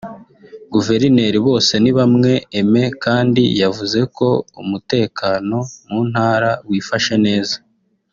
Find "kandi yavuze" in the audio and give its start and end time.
3.03-3.99